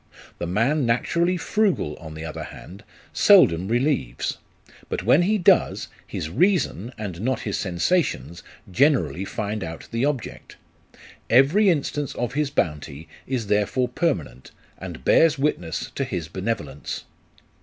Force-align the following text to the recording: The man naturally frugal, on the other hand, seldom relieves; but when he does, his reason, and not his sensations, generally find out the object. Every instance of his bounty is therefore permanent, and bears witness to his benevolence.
The 0.39 0.47
man 0.47 0.83
naturally 0.87 1.37
frugal, 1.37 1.95
on 1.97 2.15
the 2.15 2.25
other 2.25 2.45
hand, 2.45 2.83
seldom 3.13 3.67
relieves; 3.67 4.39
but 4.89 5.03
when 5.03 5.21
he 5.21 5.37
does, 5.37 5.89
his 6.07 6.27
reason, 6.27 6.91
and 6.97 7.21
not 7.21 7.41
his 7.41 7.55
sensations, 7.59 8.41
generally 8.71 9.25
find 9.25 9.63
out 9.63 9.87
the 9.91 10.05
object. 10.05 10.57
Every 11.29 11.69
instance 11.69 12.15
of 12.15 12.33
his 12.33 12.49
bounty 12.49 13.09
is 13.27 13.45
therefore 13.45 13.89
permanent, 13.89 14.49
and 14.79 15.05
bears 15.05 15.37
witness 15.37 15.91
to 15.93 16.03
his 16.03 16.29
benevolence. 16.29 17.03